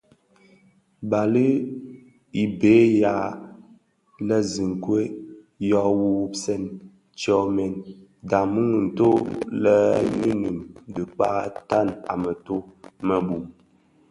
[1.09, 1.47] Bali
[2.43, 3.17] i be yea
[4.27, 5.09] bi zinkwed
[5.69, 6.63] yo wuwubsèn
[7.19, 7.65] tsomyè
[8.29, 9.09] dhamum nto
[9.63, 9.77] lè
[10.21, 10.57] nimum
[10.93, 12.57] dhi kpag tan a mëto
[13.07, 13.43] më bum.